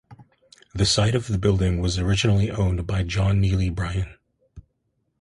The 0.73 0.87
site 0.87 1.13
of 1.13 1.27
the 1.27 1.37
building 1.37 1.79
was 1.79 1.99
originally 1.99 2.49
owned 2.49 2.87
by 2.87 3.03
John 3.03 3.39
Neely 3.39 3.69
Bryan. 3.69 4.17